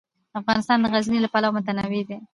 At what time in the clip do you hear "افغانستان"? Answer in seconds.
0.39-0.77